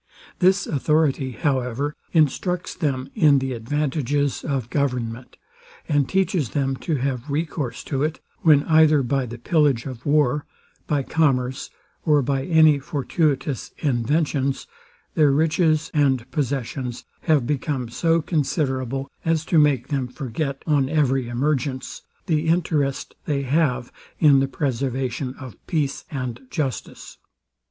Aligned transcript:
This 0.39 0.65
authority, 0.65 1.33
however, 1.33 1.93
instructs 2.11 2.73
them 2.73 3.09
in 3.13 3.37
the 3.37 3.53
advantages 3.53 4.43
of 4.43 4.71
government, 4.71 5.37
and 5.87 6.09
teaches 6.09 6.49
them 6.57 6.75
to 6.77 6.95
have 6.95 7.29
recourse 7.29 7.83
to 7.83 8.01
it, 8.01 8.19
when 8.39 8.63
either 8.63 9.03
by 9.03 9.27
the 9.27 9.37
pillage 9.37 9.85
of 9.85 10.03
war, 10.03 10.47
by 10.87 11.03
commerce, 11.03 11.69
or 12.03 12.23
by 12.23 12.45
any 12.45 12.79
fortuitous 12.79 13.73
inventions, 13.77 14.65
their 15.13 15.31
riches 15.31 15.91
and 15.93 16.31
possessions 16.31 17.03
have 17.25 17.45
become 17.45 17.87
so 17.89 18.23
considerable 18.23 19.07
as 19.23 19.45
to 19.45 19.59
make 19.59 19.89
them 19.89 20.07
forget, 20.07 20.63
on 20.65 20.89
every 20.89 21.27
emergence, 21.27 22.01
the 22.25 22.47
interest 22.47 23.13
they 23.25 23.43
have 23.43 23.91
in 24.17 24.39
the 24.39 24.47
preservation 24.47 25.35
of 25.35 25.57
peace 25.67 26.05
and 26.09 26.41
justice. 26.49 27.19